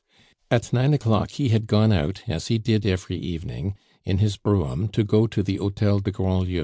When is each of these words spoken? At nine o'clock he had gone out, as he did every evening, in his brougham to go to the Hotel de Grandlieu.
At 0.49 0.73
nine 0.73 0.95
o'clock 0.95 1.29
he 1.29 1.49
had 1.49 1.67
gone 1.67 1.91
out, 1.93 2.23
as 2.27 2.47
he 2.47 2.57
did 2.57 2.87
every 2.87 3.17
evening, 3.19 3.75
in 4.03 4.17
his 4.17 4.35
brougham 4.35 4.87
to 4.87 5.03
go 5.03 5.27
to 5.27 5.43
the 5.43 5.57
Hotel 5.57 5.99
de 5.99 6.09
Grandlieu. 6.09 6.59